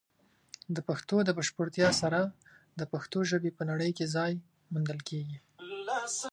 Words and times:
د 0.75 0.77
پښتو 0.89 1.15
د 1.23 1.29
بشپړتیا 1.37 1.89
سره، 2.01 2.19
د 2.79 2.81
پښتو 2.91 3.19
ژبې 3.31 3.51
په 3.57 3.63
نړۍ 3.69 3.91
کې 3.97 4.05
ځای 4.15 4.31
موندل 4.71 4.99
کیږي. 5.09 5.37